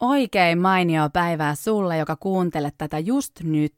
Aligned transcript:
Oikein 0.00 0.58
mainio 0.58 1.10
päivää 1.12 1.54
sulle, 1.54 1.98
joka 1.98 2.16
kuuntelet 2.16 2.74
tätä 2.78 2.98
just 2.98 3.32
nyt. 3.42 3.74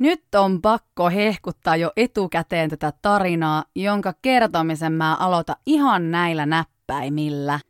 Nyt 0.00 0.34
on 0.34 0.62
pakko 0.62 1.10
hehkuttaa 1.10 1.76
jo 1.76 1.92
etukäteen 1.96 2.70
tätä 2.70 2.92
tarinaa, 3.02 3.64
jonka 3.76 4.14
kertomisen 4.22 4.92
mä 4.92 5.14
aloitan 5.14 5.56
ihan 5.66 6.10
näillä 6.10 6.46
näppäimillä. 6.46 7.60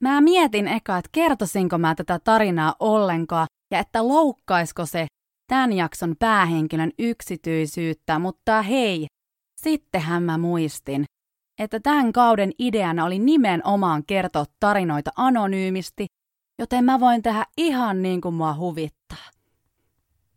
Mä 0.00 0.20
mietin 0.20 0.68
eka, 0.68 0.98
että 0.98 1.08
kertoisinko 1.12 1.78
mä 1.78 1.94
tätä 1.94 2.18
tarinaa 2.18 2.74
ollenkaan 2.80 3.46
ja 3.70 3.78
että 3.78 4.08
loukkaisko 4.08 4.86
se 4.86 5.06
tämän 5.48 5.72
jakson 5.72 6.14
päähenkilön 6.18 6.90
yksityisyyttä, 6.98 8.18
mutta 8.18 8.62
hei, 8.62 9.06
sittenhän 9.60 10.22
mä 10.22 10.38
muistin, 10.38 11.04
että 11.60 11.80
tämän 11.80 12.12
kauden 12.12 12.52
ideana 12.58 13.04
oli 13.04 13.18
nimenomaan 13.18 14.02
kertoa 14.06 14.44
tarinoita 14.60 15.10
anonyymisti, 15.16 16.06
joten 16.58 16.84
mä 16.84 17.00
voin 17.00 17.22
tehdä 17.22 17.46
ihan 17.56 18.02
niin 18.02 18.20
kuin 18.20 18.34
mua 18.34 18.54
huvittaa. 18.54 19.30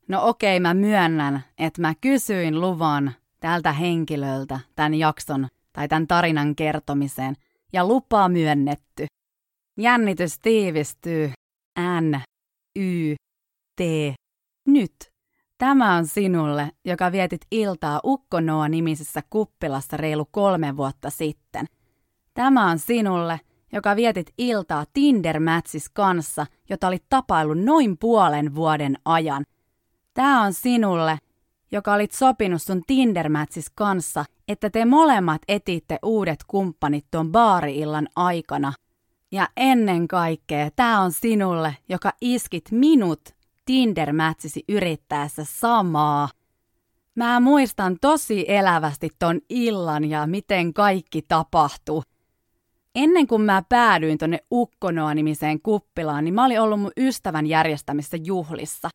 No 0.08 0.28
okei, 0.28 0.60
mä 0.60 0.74
myönnän, 0.74 1.44
että 1.58 1.82
mä 1.82 1.94
kysyin 2.02 2.62
luvan 2.62 3.12
tältä 3.40 3.74
henkilöltä 3.74 4.60
tämän 4.76 4.94
jakson 4.94 5.48
tai 5.74 5.88
tämän 5.88 6.08
tarinan 6.08 6.56
kertomiseen, 6.56 7.36
ja 7.74 7.88
lupaa 7.88 8.30
myönnetty. 8.30 9.06
Jännitys 9.78 10.40
tiivistyy. 10.40 11.32
N, 11.80 12.22
Y, 12.80 13.16
T, 13.76 13.82
nyt. 14.68 14.96
Tämä 15.58 15.96
on 15.96 16.08
sinulle, 16.08 16.72
joka 16.86 17.12
vietit 17.12 17.42
iltaa 17.52 18.00
Ukkonoa-nimisessä 18.04 19.22
kuppilassa 19.30 19.98
reilu 19.98 20.28
kolme 20.32 20.78
vuotta 20.78 21.10
sitten. 21.10 21.66
Tämä 22.34 22.72
on 22.72 22.80
sinulle, 22.80 23.40
joka 23.72 23.96
vietit 23.96 24.34
iltaa 24.38 24.86
tinder 24.94 25.40
kanssa, 25.94 26.46
jota 26.70 26.88
oli 26.88 26.98
tapaillut 27.10 27.64
noin 27.64 27.98
puolen 27.98 28.56
vuoden 28.56 28.98
ajan. 29.06 29.46
Tämä 30.14 30.42
on 30.42 30.54
sinulle, 30.54 31.18
joka 31.72 31.94
olit 31.94 32.12
sopinut 32.12 32.62
sun 32.62 32.82
tinder 32.88 33.30
kanssa, 33.76 34.26
että 34.48 34.70
te 34.70 34.86
molemmat 34.86 35.42
etitte 35.48 36.00
uudet 36.04 36.40
kumppanit 36.48 37.06
tuon 37.12 37.32
baariillan 37.32 38.08
aikana. 38.16 38.74
Ja 39.32 39.50
ennen 39.58 40.08
kaikkea, 40.08 40.72
tämä 40.76 41.02
on 41.02 41.12
sinulle, 41.12 41.78
joka 41.90 42.14
iskit 42.22 42.72
minut 42.72 43.22
tinder 43.66 44.14
yrittäessä 44.68 45.44
samaa. 45.46 46.30
Mä 47.16 47.40
muistan 47.40 47.98
tosi 48.02 48.46
elävästi 48.48 49.10
ton 49.20 49.42
illan 49.50 50.06
ja 50.06 50.28
miten 50.28 50.74
kaikki 50.74 51.22
tapahtui. 51.22 52.02
Ennen 52.96 53.28
kuin 53.28 53.42
mä 53.42 53.64
päädyin 53.70 54.18
tonne 54.18 54.40
Ukkonoa-nimiseen 54.52 55.62
kuppilaan, 55.62 56.24
niin 56.24 56.34
mä 56.34 56.46
olin 56.46 56.62
ollut 56.62 56.80
mun 56.80 56.92
ystävän 56.98 57.46
järjestämissä 57.46 58.18
juhlissa. 58.24 58.90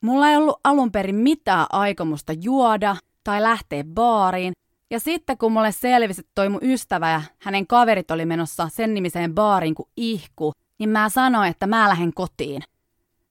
Mulla 0.00 0.28
ei 0.28 0.36
ollut 0.36 0.60
alun 0.64 0.92
perin 0.92 1.14
mitään 1.14 1.66
aikomusta 1.72 2.32
juoda 2.32 2.96
tai 3.24 3.42
lähteä 3.42 3.84
baariin, 3.84 4.52
ja 4.90 5.00
sitten 5.00 5.38
kun 5.38 5.52
mulle 5.52 5.72
selvisi, 5.72 6.20
että 6.20 6.32
toi 6.34 6.48
mun 6.48 6.60
ystävä 6.62 7.10
ja 7.10 7.22
hänen 7.38 7.66
kaverit 7.66 8.10
oli 8.10 8.26
menossa 8.26 8.68
sen 8.72 8.94
nimiseen 8.94 9.34
baariin 9.34 9.74
kuin 9.74 9.88
ihku, 9.96 10.52
niin 10.78 10.90
mä 10.90 11.08
sanoin, 11.08 11.50
että 11.50 11.66
mä 11.66 11.88
lähden 11.88 12.14
kotiin. 12.14 12.62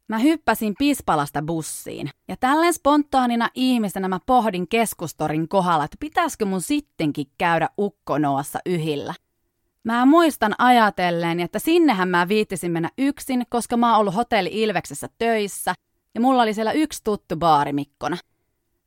Mä 0.07 0.19
hyppäsin 0.19 0.73
Pispalasta 0.79 1.41
bussiin, 1.41 2.09
ja 2.27 2.37
tälleen 2.37 2.73
spontaanina 2.73 3.49
ihmisenä 3.55 4.07
mä 4.07 4.19
pohdin 4.25 4.67
keskustorin 4.67 5.47
kohdalla, 5.47 5.83
että 5.83 5.97
pitäisikö 5.99 6.45
mun 6.45 6.61
sittenkin 6.61 7.27
käydä 7.37 7.69
ukkonoassa 7.79 8.59
yhillä. 8.65 9.13
Mä 9.83 10.05
muistan 10.05 10.55
ajatellen, 10.57 11.39
että 11.39 11.59
sinnehän 11.59 12.09
mä 12.09 12.27
viittisin 12.27 12.71
mennä 12.71 12.89
yksin, 12.97 13.43
koska 13.49 13.77
mä 13.77 13.91
oon 13.91 13.99
ollut 13.99 14.15
hotelli 14.15 14.49
Ilveksessä 14.53 15.07
töissä, 15.17 15.73
ja 16.15 16.21
mulla 16.21 16.41
oli 16.41 16.53
siellä 16.53 16.71
yksi 16.71 17.01
tuttu 17.03 17.35
baarimikkona. 17.35 18.17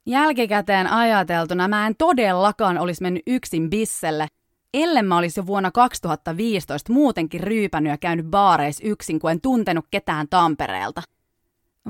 Jälkikäteen 0.06 0.86
ajateltuna 0.86 1.68
mä 1.68 1.86
en 1.86 1.96
todellakaan 1.96 2.78
olisi 2.78 3.02
mennyt 3.02 3.22
yksin 3.26 3.70
bisselle, 3.70 4.26
ellen 4.74 5.06
mä 5.06 5.18
olisi 5.18 5.40
jo 5.40 5.46
vuonna 5.46 5.70
2015 5.70 6.92
muutenkin 6.92 7.40
ryypänyt 7.40 7.90
ja 7.90 7.98
käynyt 7.98 8.26
baareissa 8.26 8.84
yksin, 8.86 9.20
kun 9.20 9.30
en 9.30 9.40
tuntenut 9.40 9.84
ketään 9.90 10.28
Tampereelta. 10.28 11.02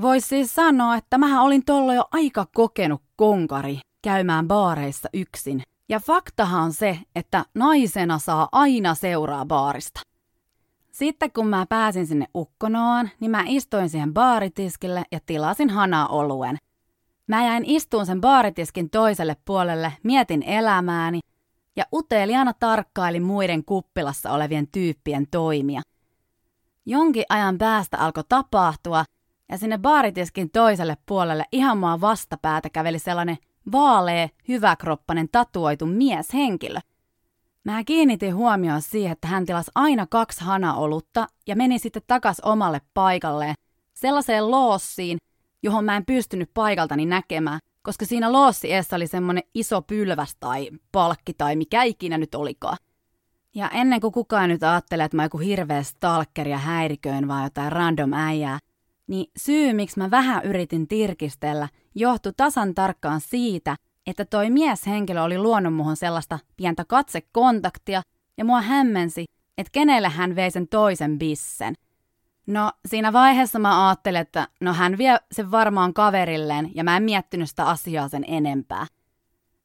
Voisi 0.01 0.27
siis 0.27 0.55
sanoa, 0.55 0.95
että 0.95 1.17
mähän 1.17 1.43
olin 1.43 1.65
tollo 1.65 1.93
jo 1.93 2.05
aika 2.11 2.45
kokenut 2.55 3.01
konkari 3.15 3.79
käymään 4.01 4.47
baareissa 4.47 5.09
yksin. 5.13 5.61
Ja 5.89 5.99
faktahan 5.99 6.63
on 6.63 6.73
se, 6.73 6.99
että 7.15 7.45
naisena 7.53 8.19
saa 8.19 8.49
aina 8.51 8.95
seuraa 8.95 9.45
baarista. 9.45 10.01
Sitten 10.91 11.31
kun 11.31 11.47
mä 11.47 11.65
pääsin 11.69 12.07
sinne 12.07 12.25
ukkonoaan, 12.35 13.09
niin 13.19 13.31
mä 13.31 13.43
istuin 13.47 13.89
siihen 13.89 14.13
baaritiskille 14.13 15.03
ja 15.11 15.19
tilasin 15.25 15.69
hanaa 15.69 16.07
oluen. 16.07 16.57
Mä 17.27 17.45
jäin 17.45 17.63
istuun 17.65 18.05
sen 18.05 18.21
baaritiskin 18.21 18.89
toiselle 18.89 19.35
puolelle, 19.45 19.93
mietin 20.03 20.43
elämääni 20.43 21.19
ja 21.75 21.85
uteliaana 21.93 22.53
tarkkailin 22.53 23.23
muiden 23.23 23.65
kuppilassa 23.65 24.31
olevien 24.31 24.67
tyyppien 24.67 25.27
toimia. 25.31 25.81
Jonkin 26.85 27.25
ajan 27.29 27.57
päästä 27.57 27.97
alkoi 27.97 28.23
tapahtua 28.29 29.05
ja 29.49 29.57
sinne 29.57 29.77
baaritiskin 29.77 30.51
toiselle 30.51 30.97
puolelle 31.05 31.45
ihan 31.51 31.77
mua 31.77 32.01
vastapäätä 32.01 32.69
käveli 32.69 32.99
sellainen 32.99 33.37
vaalea, 33.71 34.29
hyväkroppainen 34.47 35.29
tatuoitu 35.31 35.85
mieshenkilö. 35.85 36.79
Mä 37.63 37.83
kiinnitin 37.83 38.35
huomioon 38.35 38.81
siihen, 38.81 39.11
että 39.11 39.27
hän 39.27 39.45
tilasi 39.45 39.71
aina 39.75 40.07
kaksi 40.07 40.43
hanaolutta 40.43 41.27
ja 41.47 41.55
meni 41.55 41.79
sitten 41.79 42.01
takas 42.07 42.39
omalle 42.39 42.81
paikalleen, 42.93 43.55
sellaiseen 43.93 44.51
loossiin, 44.51 45.17
johon 45.63 45.85
mä 45.85 45.95
en 45.95 46.05
pystynyt 46.05 46.49
paikaltani 46.53 47.05
näkemään, 47.05 47.59
koska 47.81 48.05
siinä 48.05 48.31
loossiessa 48.31 48.95
oli 48.95 49.07
semmonen 49.07 49.43
iso 49.53 49.81
pylväs 49.81 50.35
tai 50.39 50.69
palkki 50.91 51.33
tai 51.33 51.55
mikä 51.55 51.83
ikinä 51.83 52.17
nyt 52.17 52.35
olikaan. 52.35 52.77
Ja 53.55 53.69
ennen 53.69 54.01
kuin 54.01 54.13
kukaan 54.13 54.49
nyt 54.49 54.63
ajattelee, 54.63 55.05
että 55.05 55.17
mä 55.17 55.23
joku 55.23 55.37
hirveä 55.37 55.83
stalker 55.83 56.47
ja 56.47 56.57
häiriköön 56.57 57.27
vai 57.27 57.43
jotain 57.43 57.71
random 57.71 58.13
äijää, 58.13 58.59
niin 59.07 59.31
syy, 59.37 59.73
miksi 59.73 59.99
mä 59.99 60.11
vähän 60.11 60.43
yritin 60.43 60.87
tirkistellä, 60.87 61.69
johtui 61.95 62.33
tasan 62.37 62.73
tarkkaan 62.73 63.21
siitä, 63.21 63.75
että 64.07 64.25
toi 64.25 64.49
mieshenkilö 64.49 65.21
oli 65.21 65.37
luonut 65.37 65.73
muhun 65.73 65.95
sellaista 65.95 66.39
pientä 66.57 66.85
katsekontaktia 66.85 68.01
ja 68.37 68.45
mua 68.45 68.61
hämmensi, 68.61 69.25
että 69.57 69.71
kenelle 69.71 70.09
hän 70.09 70.35
vei 70.35 70.51
sen 70.51 70.67
toisen 70.67 71.19
bissen. 71.19 71.73
No, 72.47 72.71
siinä 72.85 73.13
vaiheessa 73.13 73.59
mä 73.59 73.87
ajattelin, 73.87 74.21
että 74.21 74.47
no 74.61 74.73
hän 74.73 74.97
vie 74.97 75.17
sen 75.31 75.51
varmaan 75.51 75.93
kaverilleen 75.93 76.71
ja 76.75 76.83
mä 76.83 76.97
en 76.97 77.03
miettinyt 77.03 77.49
sitä 77.49 77.65
asiaa 77.65 78.07
sen 78.07 78.25
enempää. 78.27 78.87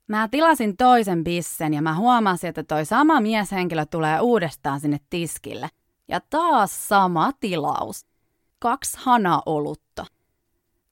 Mä 0.08 0.28
tilasin 0.28 0.76
toisen 0.76 1.24
bissen 1.24 1.74
ja 1.74 1.82
mä 1.82 1.94
huomasin, 1.94 2.48
että 2.48 2.62
toi 2.62 2.84
sama 2.84 3.20
mieshenkilö 3.20 3.86
tulee 3.86 4.20
uudestaan 4.20 4.80
sinne 4.80 5.00
tiskille. 5.10 5.68
Ja 6.08 6.20
taas 6.20 6.88
sama 6.88 7.32
tilaus 7.40 8.06
kaksi 8.60 8.98
hanaolutta. 9.00 10.06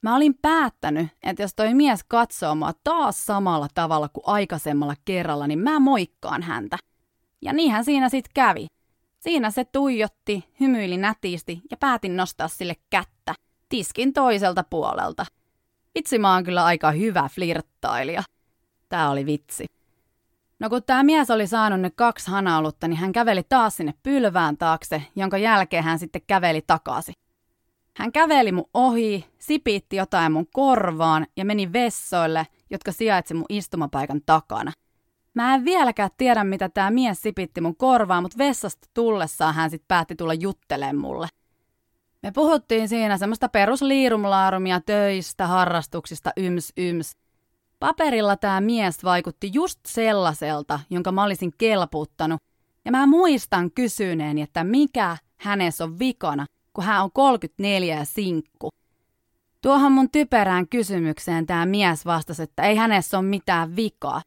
Mä 0.02 0.16
olin 0.16 0.34
päättänyt, 0.42 1.08
että 1.22 1.42
jos 1.42 1.54
toi 1.54 1.74
mies 1.74 2.04
katsoo 2.04 2.54
mua 2.54 2.72
taas 2.84 3.26
samalla 3.26 3.68
tavalla 3.74 4.08
kuin 4.08 4.24
aikaisemmalla 4.26 4.94
kerralla, 5.04 5.46
niin 5.46 5.58
mä 5.58 5.80
moikkaan 5.80 6.42
häntä. 6.42 6.76
Ja 7.42 7.52
niinhän 7.52 7.84
siinä 7.84 8.08
sitten 8.08 8.30
kävi. 8.34 8.66
Siinä 9.20 9.50
se 9.50 9.64
tuijotti, 9.64 10.44
hymyili 10.60 10.96
nätisti 10.96 11.62
ja 11.70 11.76
päätin 11.76 12.16
nostaa 12.16 12.48
sille 12.48 12.74
kättä. 12.90 13.34
Tiskin 13.68 14.12
toiselta 14.12 14.64
puolelta. 14.70 15.26
Vitsi 15.94 16.18
mä 16.18 16.34
oon 16.34 16.44
kyllä 16.44 16.64
aika 16.64 16.90
hyvä 16.90 17.28
flirttailija. 17.34 18.22
Tää 18.88 19.10
oli 19.10 19.26
vitsi. 19.26 19.64
No 20.60 20.68
kun 20.68 20.82
tämä 20.82 21.02
mies 21.02 21.30
oli 21.30 21.46
saanut 21.46 21.80
ne 21.80 21.90
kaksi 21.90 22.30
hanaolutta, 22.30 22.88
niin 22.88 22.98
hän 22.98 23.12
käveli 23.12 23.42
taas 23.48 23.76
sinne 23.76 23.94
pylvään 24.02 24.56
taakse, 24.56 25.02
jonka 25.16 25.38
jälkeen 25.38 25.84
hän 25.84 25.98
sitten 25.98 26.22
käveli 26.26 26.62
takaisin. 26.66 27.14
Hän 27.98 28.12
käveli 28.12 28.52
mun 28.52 28.70
ohi, 28.74 29.26
sipitti 29.38 29.96
jotain 29.96 30.32
mun 30.32 30.46
korvaan 30.52 31.26
ja 31.36 31.44
meni 31.44 31.72
vessoille, 31.72 32.46
jotka 32.70 32.92
sijaitsi 32.92 33.34
mun 33.34 33.46
istumapaikan 33.48 34.20
takana. 34.26 34.72
Mä 35.34 35.54
en 35.54 35.64
vieläkään 35.64 36.10
tiedä, 36.16 36.44
mitä 36.44 36.68
tämä 36.68 36.90
mies 36.90 37.22
sipitti 37.22 37.60
mun 37.60 37.76
korvaan, 37.76 38.22
mutta 38.22 38.38
vessasta 38.38 38.88
tullessaan 38.94 39.54
hän 39.54 39.70
sitten 39.70 39.88
päätti 39.88 40.14
tulla 40.14 40.34
juttelemaan 40.34 40.96
mulle. 40.96 41.28
Me 42.22 42.32
puhuttiin 42.32 42.88
siinä 42.88 43.18
semmoista 43.18 43.48
perusliirumlaarumia 43.48 44.80
töistä, 44.80 45.46
harrastuksista, 45.46 46.30
yms 46.36 46.72
yms. 46.76 47.16
Paperilla 47.80 48.36
tämä 48.36 48.60
mies 48.60 49.04
vaikutti 49.04 49.50
just 49.54 49.80
sellaiselta, 49.86 50.80
jonka 50.90 51.12
mä 51.12 51.24
olisin 51.24 51.52
kelputtanut. 51.58 52.42
Ja 52.84 52.90
mä 52.90 53.06
muistan 53.06 53.70
kysyneeni, 53.70 54.42
että 54.42 54.64
mikä 54.64 55.16
hänessä 55.36 55.84
on 55.84 55.98
vikana– 55.98 56.46
kun 56.78 56.84
hän 56.84 57.02
on 57.02 57.12
34 57.12 57.96
ja 57.96 58.04
sinkku. 58.04 58.68
Tuohon 59.62 59.92
mun 59.92 60.10
typerään 60.10 60.68
kysymykseen 60.68 61.46
tämä 61.46 61.66
mies 61.66 62.06
vastasi, 62.06 62.42
että 62.42 62.62
ei 62.62 62.76
hänessä 62.76 63.18
ole 63.18 63.26
mitään 63.26 63.76
vikaa. 63.76 64.22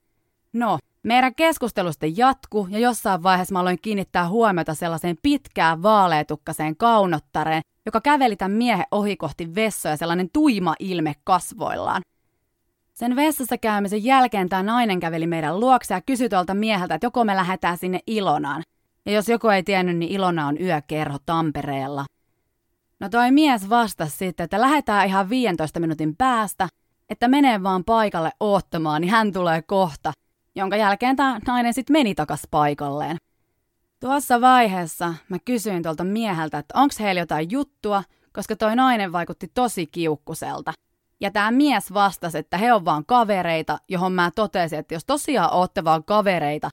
No, 0.53 0.77
meidän 1.03 1.36
keskustelusta 1.36 2.06
jatku 2.15 2.68
ja 2.69 2.80
jossain 2.80 3.24
vaiheessa 3.24 3.53
mä 3.53 3.59
aloin 3.59 3.77
kiinnittää 3.81 4.30
huomiota 4.30 4.74
sellaiseen 4.74 5.18
pitkään 5.21 5.83
vaaleetukkaseen 5.83 6.77
kaunottareen, 6.77 7.62
joka 7.86 8.01
käveli 8.01 8.36
tämän 8.36 8.51
miehen 8.57 8.86
ohi 8.92 9.18
kohti 9.18 9.56
vessoja 9.56 9.98
sellainen 9.98 10.30
tuima 10.33 10.75
ilme 10.80 11.13
kasvoillaan. 11.24 12.01
Sen 12.94 13.15
vessassa 13.15 13.57
käymisen 13.57 14.03
jälkeen 14.03 14.50
tämä 14.50 14.63
nainen 14.63 15.00
käveli 15.00 15.27
meidän 15.27 15.59
luokse 15.59 15.94
ja 15.94 16.01
kysyi 16.01 16.30
tuolta 16.30 16.53
mieheltä, 16.53 16.95
että 16.95 17.07
joko 17.07 17.24
me 17.24 17.36
lähdetään 17.36 17.77
sinne 17.77 18.00
Ilonaan. 18.07 18.63
Ja 19.06 19.12
jos 19.12 19.30
joku 19.30 19.48
ei 19.48 19.63
tiennyt, 19.63 19.98
niin 19.98 20.12
Ilona 20.12 20.48
on 20.48 20.62
yökerho 20.62 21.18
Tampereella. 21.25 22.06
No 23.01 23.09
toi 23.09 23.31
mies 23.31 23.69
vastasi 23.69 24.18
sitten, 24.18 24.44
että 24.44 24.62
lähdetään 24.62 25.07
ihan 25.07 25.30
15 25.30 25.80
minuutin 25.80 26.15
päästä, 26.15 26.68
että 27.09 27.27
menee 27.27 27.63
vaan 27.63 27.83
paikalle 27.83 28.31
oottamaan, 28.39 29.01
niin 29.01 29.12
hän 29.12 29.33
tulee 29.33 29.62
kohta, 29.62 30.13
jonka 30.56 30.75
jälkeen 30.75 31.15
tämä 31.15 31.39
nainen 31.48 31.74
sitten 31.74 31.94
meni 31.94 32.15
takas 32.15 32.42
paikalleen. 32.51 33.18
Tuossa 34.00 34.42
vaiheessa 34.42 35.13
mä 35.30 35.38
kysyin 35.45 35.83
tuolta 35.83 36.03
mieheltä, 36.03 36.57
että 36.57 36.80
onko 36.80 36.95
heillä 37.00 37.21
jotain 37.21 37.51
juttua, 37.51 38.03
koska 38.33 38.56
toi 38.56 38.75
nainen 38.75 39.12
vaikutti 39.12 39.51
tosi 39.53 39.88
kiukkuselta. 39.88 40.74
Ja 41.21 41.31
tämä 41.31 41.51
mies 41.51 41.94
vastasi, 41.94 42.38
että 42.38 42.57
he 42.57 42.74
on 42.74 42.86
vaan 42.86 43.06
kavereita, 43.06 43.77
johon 43.89 44.13
mä 44.13 44.31
totesin, 44.36 44.80
että 44.80 44.94
jos 44.94 45.06
tosiaan 45.06 45.53
ootte 45.53 45.83
vaan 45.83 46.03
kavereita, 46.03 46.69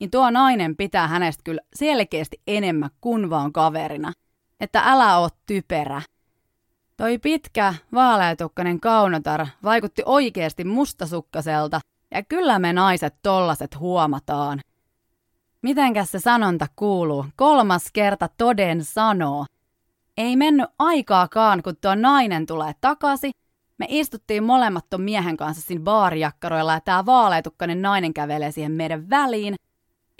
niin 0.00 0.10
tuo 0.10 0.30
nainen 0.30 0.76
pitää 0.76 1.08
hänestä 1.08 1.42
kyllä 1.44 1.60
selkeästi 1.74 2.40
enemmän 2.46 2.90
kuin 3.00 3.30
vaan 3.30 3.52
kaverina. 3.52 4.12
Että 4.62 4.82
älä 4.84 5.18
oo 5.18 5.28
typerä. 5.46 6.02
Toi 6.96 7.18
pitkä, 7.18 7.74
vaaleatukkainen 7.92 8.80
kaunotar 8.80 9.46
vaikutti 9.64 10.02
oikeasti 10.06 10.64
mustasukkaselta, 10.64 11.80
ja 12.10 12.22
kyllä 12.22 12.58
me 12.58 12.72
naiset 12.72 13.14
tollaset 13.22 13.78
huomataan. 13.78 14.60
Mitenkäs 15.62 16.12
se 16.12 16.18
sanonta 16.18 16.66
kuuluu? 16.76 17.26
Kolmas 17.36 17.84
kerta 17.92 18.28
toden 18.38 18.84
sanoo. 18.84 19.46
Ei 20.16 20.36
mennyt 20.36 20.70
aikaakaan, 20.78 21.62
kun 21.62 21.76
tuo 21.80 21.94
nainen 21.94 22.46
tulee 22.46 22.72
takaisin. 22.80 23.30
Me 23.78 23.86
istuttiin 23.88 24.44
molemmat 24.44 24.90
ton 24.90 25.02
miehen 25.02 25.36
kanssa 25.36 25.62
siinä 25.62 25.84
baarijakkaroilla 25.84 26.72
ja 26.72 26.80
tää 26.80 27.06
vaaleetukkainen 27.06 27.82
nainen 27.82 28.14
kävelee 28.14 28.50
siihen 28.50 28.72
meidän 28.72 29.10
väliin. 29.10 29.54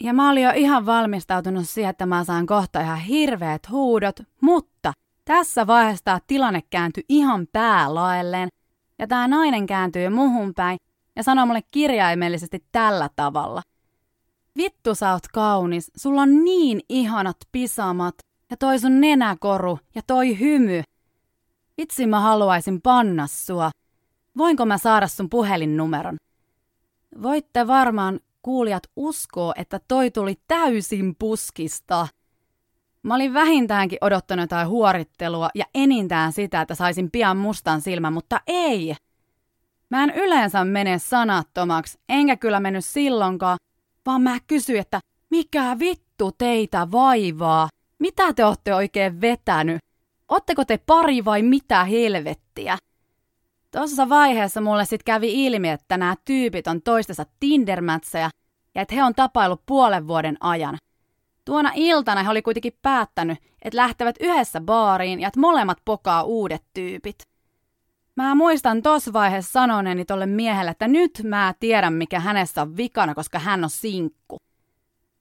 Ja 0.03 0.13
mä 0.13 0.31
olin 0.31 0.43
jo 0.43 0.51
ihan 0.55 0.87
valmistautunut 0.87 1.69
siihen, 1.69 1.91
että 1.91 2.07
mä 2.07 2.25
saan 2.25 2.47
kohta 2.47 2.81
ihan 2.81 2.99
hirveät 2.99 3.71
huudot, 3.71 4.21
mutta 4.41 4.93
tässä 5.25 5.67
vaiheessa 5.67 6.19
tilanne 6.27 6.63
kääntyi 6.71 7.05
ihan 7.09 7.47
päälaelleen. 7.53 8.49
Ja 8.99 9.07
tämä 9.07 9.29
nainen 9.29 9.67
kääntyi 9.67 10.11
muhun 10.11 10.55
päin 10.55 10.79
ja 11.17 11.23
sanoi 11.23 11.47
mulle 11.47 11.61
kirjaimellisesti 11.71 12.65
tällä 12.73 13.11
tavalla. 13.17 13.63
Vittu 14.57 14.95
sä 14.95 15.13
oot 15.13 15.29
kaunis, 15.29 15.91
sulla 15.97 16.23
on 16.23 16.45
niin 16.45 16.81
ihanat 16.89 17.37
pisamat 17.53 18.15
ja 18.51 18.57
toi 18.57 18.79
sun 18.79 19.01
nenäkoru 19.01 19.79
ja 19.95 20.03
toi 20.07 20.39
hymy. 20.39 20.83
Vitsi 21.79 22.07
mä 22.07 22.21
haluaisin 22.21 22.81
panna 22.81 23.27
sua. 23.27 23.71
Voinko 24.39 24.67
mä 24.67 24.79
saada 24.79 25.09
sun 25.09 25.31
puhelinnumeron? 25.31 26.17
Voitte 27.23 27.67
varmaan 27.67 28.21
kuulijat 28.43 28.83
uskoo, 28.97 29.53
että 29.57 29.81
toi 29.89 30.11
tuli 30.11 30.35
täysin 30.49 31.15
puskista. 31.19 32.09
Mä 33.03 33.15
olin 33.15 33.35
vähintäänkin 33.35 33.99
odottanut 34.01 34.43
jotain 34.43 34.69
huorittelua 34.69 35.51
ja 35.55 35.65
enintään 35.75 36.33
sitä, 36.33 36.61
että 36.61 36.75
saisin 36.75 37.11
pian 37.11 37.37
mustan 37.37 37.81
silmän, 37.81 38.13
mutta 38.13 38.41
ei. 38.47 38.95
Mä 39.91 40.05
en 40.05 40.11
yleensä 40.11 40.65
mene 40.65 40.99
sanattomaksi, 40.99 41.99
enkä 42.09 42.37
kyllä 42.37 42.61
mennyt 42.61 42.85
silloinkaan, 42.85 43.59
vaan 44.07 44.23
mä 44.23 44.39
kysyin, 44.47 44.81
että 44.81 45.01
mikä 45.31 45.77
vittu 45.79 46.33
teitä 46.39 46.91
vaivaa? 46.93 47.69
Mitä 47.99 48.33
te 48.33 48.45
olette 48.45 48.75
oikein 48.75 49.21
vetänyt? 49.21 49.79
Otteko 50.29 50.65
te 50.65 50.79
pari 50.79 51.25
vai 51.25 51.43
mitä 51.43 51.85
helvettiä? 51.85 52.79
Tuossa 53.73 54.09
vaiheessa 54.09 54.61
mulle 54.61 54.85
sitten 54.85 55.05
kävi 55.05 55.47
ilmi, 55.47 55.69
että 55.69 55.97
nämä 55.97 56.15
tyypit 56.25 56.67
on 56.67 56.83
toistensa 56.83 57.27
tinder 57.41 57.83
ja 58.75 58.83
että 58.83 58.95
he 58.95 59.05
on 59.05 59.15
tapailut 59.15 59.63
puolen 59.67 60.07
vuoden 60.07 60.37
ajan. 60.41 60.77
Tuona 61.45 61.73
iltana 61.75 62.23
he 62.23 62.31
oli 62.31 62.43
kuitenkin 62.43 62.79
päättänyt, 62.83 63.39
että 63.63 63.77
lähtevät 63.77 64.17
yhdessä 64.21 64.61
baariin 64.61 65.21
ja 65.21 65.29
että 65.29 65.41
molemmat 65.41 65.79
pokaa 65.85 66.23
uudet 66.23 66.63
tyypit. 66.75 67.29
Mä 68.17 68.35
muistan 68.35 68.83
tuossa 68.83 69.13
vaiheessa 69.13 69.53
sanoneeni 69.53 70.05
tolle 70.05 70.27
miehelle, 70.27 70.71
että 70.71 70.89
nyt 70.89 71.21
mä 71.25 71.55
tiedän 71.61 71.93
mikä 71.93 72.21
hänessä 72.21 72.63
on 72.63 72.77
vikana, 72.77 73.15
koska 73.15 73.39
hän 73.39 73.65
on 73.65 73.71
sinkku. 73.71 74.37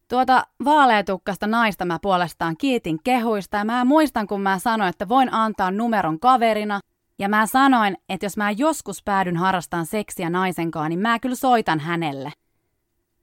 Tuota 0.08 0.48
vaaleatukkasta 0.66 1.48
naista 1.48 1.86
mä 1.86 2.00
puolestaan 2.02 2.58
kiitin 2.58 3.00
kehuista 3.04 3.58
ja 3.58 3.66
mä 3.66 3.86
muistan 3.86 4.28
kun 4.28 4.42
mä 4.42 4.60
sanoin, 4.60 4.90
että 4.90 5.10
voin 5.10 5.34
antaa 5.34 5.72
numeron 5.72 6.20
kaverina. 6.20 6.80
Ja 7.22 7.30
mä 7.30 7.46
sanoin, 7.46 7.98
että 8.10 8.26
jos 8.26 8.38
mä 8.38 8.52
joskus 8.52 9.04
päädyn 9.04 9.38
harrastamaan 9.38 9.86
seksiä 9.86 10.30
naisenkaan, 10.30 10.90
niin 10.90 11.00
mä 11.00 11.20
kyllä 11.20 11.36
soitan 11.36 11.80
hänelle. 11.80 12.32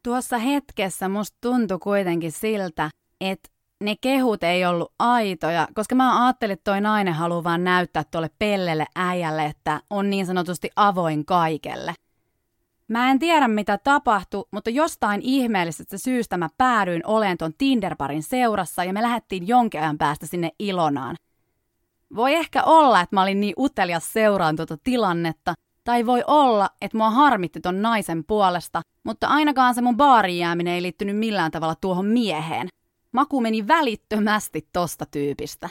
Tuossa 0.02 0.38
hetkessä 0.38 1.08
musta 1.08 1.38
tuntui 1.40 1.78
kuitenkin 1.78 2.32
siltä, 2.32 2.90
että 3.20 3.48
ne 3.80 3.96
kehut 4.00 4.42
ei 4.42 4.66
ollut 4.66 4.92
aitoja, 4.98 5.68
koska 5.74 5.94
mä 5.94 6.24
ajattelin, 6.24 6.52
että 6.52 6.70
toi 6.70 6.80
nainen 6.80 7.14
haluaa 7.14 7.44
vaan 7.44 7.64
näyttää 7.64 8.04
tuolle 8.04 8.30
pellelle 8.38 8.86
äijälle, 8.96 9.44
että 9.44 9.80
on 9.90 10.10
niin 10.10 10.26
sanotusti 10.26 10.70
avoin 10.76 11.24
kaikelle. 11.24 11.94
Mä 12.88 13.10
en 13.10 13.18
tiedä 13.18 13.48
mitä 13.48 13.78
tapahtui, 13.78 14.44
mutta 14.50 14.70
jostain 14.70 15.20
ihmeellisestä 15.22 15.98
syystä 15.98 16.36
mä 16.36 16.48
päädyin 16.58 17.06
oleen 17.06 17.38
ton 17.38 17.54
Tinderparin 17.58 18.22
seurassa 18.22 18.84
ja 18.84 18.92
me 18.92 19.02
lähdettiin 19.02 19.48
jonkin 19.48 19.80
ajan 19.80 19.98
päästä 19.98 20.26
sinne 20.26 20.50
Ilonaan. 20.58 21.16
Voi 22.14 22.34
ehkä 22.34 22.62
olla, 22.62 23.00
että 23.00 23.16
mä 23.16 23.22
olin 23.22 23.40
niin 23.40 23.54
utelias 23.58 24.12
seuraan 24.12 24.56
tuota 24.56 24.76
tilannetta, 24.84 25.54
tai 25.84 26.06
voi 26.06 26.24
olla, 26.26 26.70
että 26.80 26.98
mua 26.98 27.10
harmitti 27.10 27.60
ton 27.60 27.82
naisen 27.82 28.24
puolesta, 28.24 28.82
mutta 29.04 29.26
ainakaan 29.26 29.74
se 29.74 29.82
mun 29.82 29.96
baariin 29.96 30.38
jääminen 30.38 30.74
ei 30.74 30.82
liittynyt 30.82 31.16
millään 31.16 31.50
tavalla 31.50 31.74
tuohon 31.74 32.06
mieheen. 32.06 32.68
Maku 33.12 33.40
meni 33.40 33.68
välittömästi 33.68 34.68
tosta 34.72 35.06
tyypistä. 35.06 35.68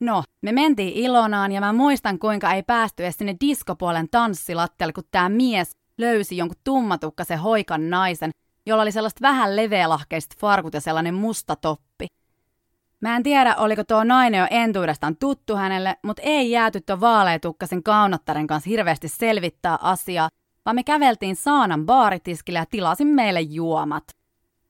No, 0.00 0.22
me 0.42 0.52
mentiin 0.52 0.92
Ilonaan 0.92 1.52
ja 1.52 1.60
mä 1.60 1.72
muistan 1.72 2.18
kuinka 2.18 2.52
ei 2.52 2.62
päästy 2.62 3.02
edes 3.02 3.16
sinne 3.16 3.36
diskopuolen 3.40 4.08
tanssilattialle, 4.10 4.92
kun 4.92 5.04
tää 5.10 5.28
mies 5.28 5.76
löysi 5.98 6.36
jonkun 6.36 6.60
tummatukkasen 6.64 7.38
hoikan 7.38 7.90
naisen, 7.90 8.30
jolla 8.66 8.82
oli 8.82 8.92
sellaista 8.92 9.22
vähän 9.22 9.56
leveälahkeiset 9.56 10.36
farkut 10.38 10.74
ja 10.74 10.80
sellainen 10.80 11.14
musta 11.14 11.56
toppi. 11.56 12.06
Mä 13.00 13.16
en 13.16 13.22
tiedä, 13.22 13.56
oliko 13.56 13.84
tuo 13.84 14.04
nainen 14.04 14.38
jo 14.38 14.46
entuudestaan 14.50 15.16
tuttu 15.16 15.56
hänelle, 15.56 15.96
mutta 16.04 16.22
ei 16.22 16.50
jääty 16.50 16.80
tuon 16.80 17.00
vaaleetukkasen 17.00 17.82
kaunottaren 17.82 18.46
kanssa 18.46 18.70
hirveästi 18.70 19.08
selvittää 19.08 19.78
asiaa, 19.80 20.28
vaan 20.66 20.74
me 20.74 20.82
käveltiin 20.82 21.36
Saanan 21.36 21.86
baaritiskille 21.86 22.58
ja 22.58 22.66
tilasin 22.66 23.06
meille 23.06 23.40
juomat. 23.40 24.04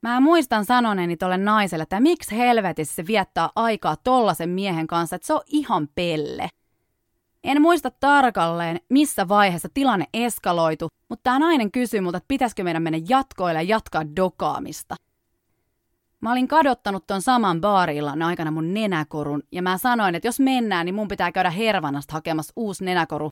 Mä 0.01 0.19
muistan 0.19 0.65
sanoneeni 0.65 1.17
tolle 1.17 1.37
naiselle, 1.37 1.83
että 1.83 1.99
miksi 1.99 2.37
helvetissä 2.37 2.95
se 2.95 3.07
viettää 3.07 3.49
aikaa 3.55 3.95
tollasen 3.95 4.49
miehen 4.49 4.87
kanssa, 4.87 5.15
että 5.15 5.25
se 5.25 5.33
on 5.33 5.41
ihan 5.47 5.87
pelle. 5.95 6.49
En 7.43 7.61
muista 7.61 7.91
tarkalleen, 7.91 8.79
missä 8.89 9.27
vaiheessa 9.27 9.69
tilanne 9.73 10.05
eskaloitu, 10.13 10.87
mutta 11.09 11.23
tämä 11.23 11.39
nainen 11.39 11.71
kysyi 11.71 12.01
multa, 12.01 12.17
että 12.17 12.27
pitäisikö 12.27 12.63
meidän 12.63 12.83
mennä 12.83 12.99
jatkoille 13.09 13.59
ja 13.59 13.69
jatkaa 13.69 14.15
dokaamista. 14.15 14.95
Mä 16.21 16.31
olin 16.31 16.47
kadottanut 16.47 17.07
ton 17.07 17.21
saman 17.21 17.61
baarillan 17.61 18.21
aikana 18.21 18.51
mun 18.51 18.73
nenäkorun, 18.73 19.43
ja 19.51 19.61
mä 19.61 19.77
sanoin, 19.77 20.15
että 20.15 20.27
jos 20.27 20.39
mennään, 20.39 20.85
niin 20.85 20.95
mun 20.95 21.07
pitää 21.07 21.31
käydä 21.31 21.49
Hervannasta 21.49 22.13
hakemassa 22.13 22.53
uusi 22.55 22.85
nenäkoru. 22.85 23.29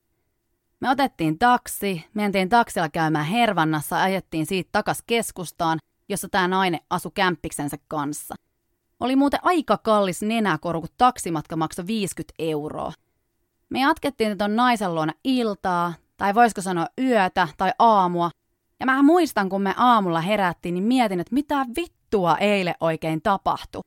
Me 0.79 0.89
otettiin 0.89 1.39
taksi, 1.39 2.05
mentiin 2.13 2.49
taksilla 2.49 2.89
käymään 2.89 3.25
Hervannassa 3.25 3.95
ja 3.95 4.03
ajettiin 4.03 4.45
siitä 4.45 4.69
takas 4.71 5.03
keskustaan, 5.07 5.79
jossa 6.09 6.29
tämä 6.29 6.47
nainen 6.47 6.79
asui 6.89 7.11
kämppiksensä 7.15 7.77
kanssa. 7.87 8.35
Oli 8.99 9.15
muuten 9.15 9.39
aika 9.43 9.77
kallis 9.77 10.21
nenäkoru, 10.21 10.81
kun 10.81 10.89
taksimatka 10.97 11.55
maksoi 11.55 11.87
50 11.87 12.33
euroa. 12.39 12.91
Me 13.69 13.79
jatkettiin 13.79 14.37
ton 14.37 14.55
naisen 14.55 14.95
luona 14.95 15.13
iltaa, 15.23 15.93
tai 16.17 16.35
voisiko 16.35 16.61
sanoa 16.61 16.87
yötä 17.01 17.47
tai 17.57 17.71
aamua. 17.79 18.29
Ja 18.79 18.85
mä 18.85 19.03
muistan, 19.03 19.49
kun 19.49 19.61
me 19.61 19.73
aamulla 19.77 20.21
herättiin, 20.21 20.73
niin 20.73 20.83
mietin, 20.83 21.19
että 21.19 21.33
mitä 21.33 21.65
vittua 22.13 22.37
eilen 22.37 22.75
oikein 22.79 23.21
tapahtui. 23.21 23.81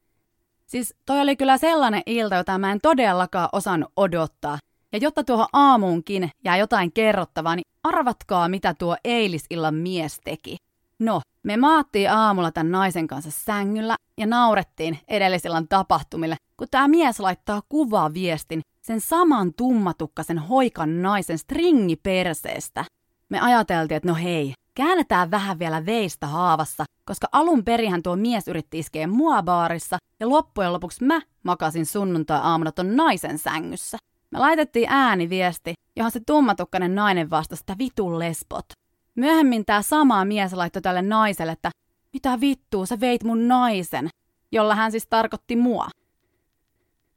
Siis 0.67 0.95
toi 1.07 1.21
oli 1.21 1.37
kyllä 1.37 1.59
sellainen 1.59 2.03
ilta, 2.07 2.35
jota 2.35 2.59
mä 2.59 2.73
en 2.73 2.81
todellakaan 2.83 3.49
osannut 3.53 3.93
odottaa. 3.97 4.59
Ja 4.93 4.99
jotta 5.03 5.25
tuohon 5.25 5.47
aamuunkin 5.53 6.31
jää 6.45 6.57
jotain 6.57 6.93
kerrottavaa, 6.93 7.57
niin 7.57 7.67
arvatkaa 7.83 8.49
mitä 8.49 8.75
tuo 8.75 8.97
eilisillan 9.05 9.75
mies 9.75 10.21
teki. 10.25 10.57
No, 10.99 11.21
me 11.43 11.57
maattiin 11.57 12.11
aamulla 12.11 12.53
tämän 12.53 12.71
naisen 12.73 13.07
kanssa 13.07 13.31
sängyllä 13.31 13.97
ja 14.19 14.27
naurettiin 14.27 14.99
edellisillan 15.09 15.69
tapahtumille, 15.69 16.37
kun 16.57 16.69
tämä 16.71 16.89
mies 16.89 17.21
laittaa 17.21 17.63
kuvaviestin 17.69 18.61
sen 18.83 19.01
saman 19.01 19.55
tummatukkasen 19.55 20.39
hoikan 20.39 21.03
naisen 21.03 21.39
stringiperseestä. 21.39 22.85
Me 23.29 23.41
ajateltiin, 23.41 23.97
että 23.97 24.09
no 24.09 24.15
hei, 24.15 24.53
käännetään 24.77 25.31
vähän 25.31 25.59
vielä 25.59 25.87
veistä 25.87 26.27
haavassa, 26.27 26.85
koska 27.05 27.27
alun 27.33 27.65
perihän 27.65 28.03
tuo 28.03 28.17
mies 28.17 28.49
yritti 28.49 28.79
iskeä 28.79 29.07
mua 29.07 29.43
baarissa 29.43 29.97
ja 30.21 30.29
loppujen 30.29 30.73
lopuksi 30.73 31.05
mä 31.05 31.21
makasin 31.43 31.87
sunnuntai-aamuna 31.87 32.73
ton 32.73 32.97
naisen 32.97 33.39
sängyssä. 33.39 33.99
Me 34.31 34.39
laitettiin 34.39 34.87
ääniviesti, 34.91 35.73
johon 35.97 36.13
se 36.13 36.21
tummatukkainen 36.27 36.95
nainen 36.95 37.31
vastasi, 37.31 37.63
että 37.63 37.79
vitun 37.79 38.19
lesbot. 38.19 38.67
Myöhemmin 39.15 39.65
tämä 39.65 39.83
sama 39.83 40.25
mies 40.25 40.53
laittoi 40.53 40.83
tälle 40.83 41.03
naiselle, 41.03 41.53
että 41.53 41.71
mitä 42.13 42.41
vittua, 42.41 42.87
sä 42.87 43.01
veit 43.01 43.25
mun 43.25 43.49
naisen, 43.49 44.09
jolla 44.53 44.75
hän 44.75 44.91
siis 44.91 45.07
tarkoitti 45.07 45.57
mua. 45.57 45.89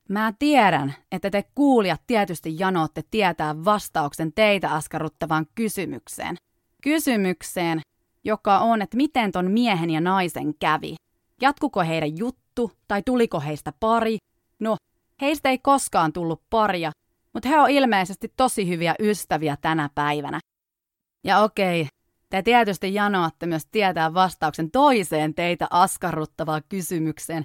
Mä 0.09 0.33
tiedän, 0.39 0.95
että 1.11 1.29
te 1.29 1.43
kuulijat 1.55 2.01
tietysti 2.07 2.59
janootte 2.59 3.03
tietää 3.11 3.65
vastauksen 3.65 4.33
teitä 4.33 4.71
askarruttavaan 4.71 5.45
kysymykseen. 5.55 6.35
Kysymykseen, 6.83 7.81
joka 8.23 8.59
on, 8.59 8.81
että 8.81 8.97
miten 8.97 9.31
ton 9.31 9.51
miehen 9.51 9.89
ja 9.89 10.01
naisen 10.01 10.53
kävi. 10.59 10.95
Jatkuko 11.41 11.79
heidän 11.79 12.17
juttu 12.17 12.71
tai 12.87 13.01
tuliko 13.05 13.39
heistä 13.39 13.73
pari? 13.79 14.17
No, 14.59 14.75
heistä 15.21 15.49
ei 15.49 15.57
koskaan 15.57 16.13
tullut 16.13 16.43
paria, 16.49 16.91
mutta 17.33 17.49
he 17.49 17.59
on 17.59 17.69
ilmeisesti 17.69 18.33
tosi 18.37 18.67
hyviä 18.67 18.95
ystäviä 18.99 19.57
tänä 19.61 19.89
päivänä. 19.95 20.39
Ja 21.23 21.39
okei, 21.39 21.87
te 22.29 22.41
tietysti 22.41 22.93
janoatte 22.93 23.45
myös 23.45 23.65
tietää 23.65 24.13
vastauksen 24.13 24.71
toiseen 24.71 25.35
teitä 25.35 25.67
askarruttavaan 25.69 26.61
kysymykseen. 26.69 27.43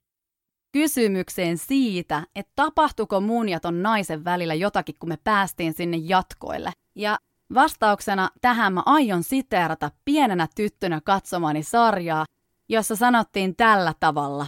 Kysymykseen 0.72 1.58
siitä, 1.58 2.26
että 2.36 2.52
tapahtuko 2.56 3.20
mun 3.20 3.48
ja 3.48 3.60
ton 3.60 3.82
naisen 3.82 4.24
välillä 4.24 4.54
jotakin, 4.54 4.94
kun 4.98 5.08
me 5.08 5.18
päästiin 5.24 5.72
sinne 5.72 5.96
jatkoille. 5.96 6.72
Ja 6.94 7.18
vastauksena 7.54 8.30
tähän 8.40 8.72
mä 8.72 8.82
aion 8.86 9.22
siteerata 9.22 9.90
pienenä 10.04 10.48
tyttönä 10.54 11.00
katsomani 11.00 11.62
sarjaa, 11.62 12.24
jossa 12.68 12.96
sanottiin 12.96 13.56
tällä 13.56 13.94
tavalla. 14.00 14.46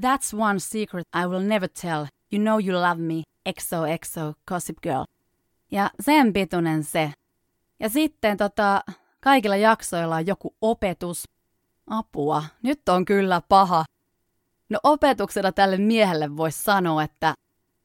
That's 0.00 0.38
one 0.38 0.58
secret 0.58 1.06
I 1.22 1.26
will 1.26 1.42
never 1.42 1.68
tell. 1.80 2.04
You 2.32 2.42
know 2.42 2.66
you 2.66 2.82
love 2.82 3.02
me. 3.02 3.22
XOXO 3.60 4.34
Gossip 4.48 4.76
Girl. 4.82 5.04
Ja 5.70 5.90
sen 6.00 6.32
pituinen 6.32 6.84
se. 6.84 7.12
Ja 7.80 7.88
sitten 7.88 8.36
tota, 8.36 8.82
kaikilla 9.20 9.56
jaksoilla 9.56 10.16
on 10.16 10.26
joku 10.26 10.54
opetus. 10.60 11.24
Apua, 11.86 12.44
nyt 12.62 12.88
on 12.88 13.04
kyllä 13.04 13.42
paha. 13.48 13.84
No 14.68 14.78
opetuksena 14.82 15.52
tälle 15.52 15.76
miehelle 15.76 16.36
voisi 16.36 16.62
sanoa, 16.62 17.02
että 17.02 17.34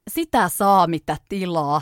sitä 0.10 0.50
saa 0.50 0.88
mitä 0.88 1.18
tilaa. 1.30 1.82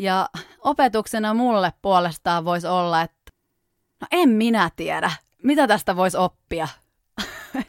Ja 0.00 0.28
opetuksena 0.58 1.34
mulle 1.34 1.72
puolestaan 1.82 2.44
voisi 2.44 2.66
olla, 2.66 3.02
että 3.02 3.32
no 4.00 4.06
en 4.10 4.28
minä 4.28 4.70
tiedä, 4.76 5.10
mitä 5.42 5.66
tästä 5.66 5.96
voisi 5.96 6.16
oppia. 6.16 6.68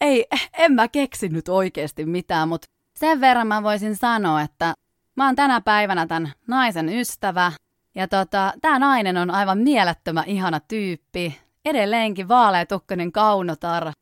Ei, 0.00 0.26
en 0.58 0.72
mä 0.72 0.88
keksinyt 0.88 1.48
oikeasti 1.48 2.06
mitään, 2.06 2.48
mutta 2.48 2.66
sen 2.96 3.20
verran 3.20 3.46
mä 3.46 3.62
voisin 3.62 3.96
sanoa, 3.96 4.42
että 4.42 4.74
mä 5.16 5.26
oon 5.26 5.36
tänä 5.36 5.60
päivänä 5.60 6.06
tämän 6.06 6.32
naisen 6.46 6.88
ystävä. 6.88 7.52
Ja 7.94 8.08
tota, 8.08 8.52
tää 8.62 8.78
nainen 8.78 9.16
on 9.16 9.30
aivan 9.30 9.58
mielettömän 9.58 10.24
ihana 10.26 10.60
tyyppi. 10.60 11.40
Edelleenkin 11.64 12.28
vaaleatukkainen 12.28 13.12
kaunotar. 13.12 13.92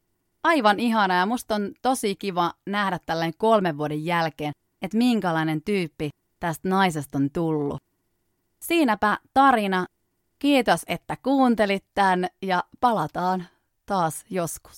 Aivan 0.43 0.81
ihana 0.81 1.15
ja 1.15 1.27
musta 1.27 1.55
on 1.55 1.73
tosi 1.83 2.17
kiva 2.17 2.53
nähdä 2.67 2.99
tällainen 3.07 3.35
kolmen 3.39 3.79
vuoden 3.79 4.05
jälkeen, 4.05 4.53
että 4.83 4.97
minkälainen 4.97 5.63
tyyppi 5.63 6.11
tästä 6.41 6.69
naisesta 6.69 7.19
on 7.19 7.31
tullut. 7.31 7.83
Siinäpä 8.61 9.19
tarina. 9.35 9.87
Kiitos, 10.39 10.81
että 10.87 11.17
kuuntelit 11.23 11.85
tämän 11.95 12.29
ja 12.43 12.65
palataan 12.81 13.47
taas 13.87 14.25
joskus. 14.31 14.75